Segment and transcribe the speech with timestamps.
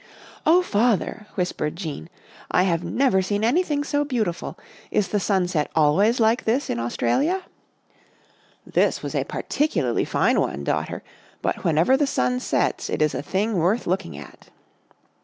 [0.47, 2.09] "Oh, Father," whispered Jean,"
[2.51, 4.57] I have never seen anything so beautiful!
[4.89, 7.43] Is the sunset always like this in Australia?""
[8.81, 11.03] This was a particularly fine one, daughter,
[11.43, 14.49] but whenever the sun sets it is a thing worth looking at."